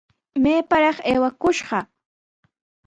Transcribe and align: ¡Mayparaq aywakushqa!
¡Mayparaq 0.43 0.97
aywakushqa! 1.11 1.79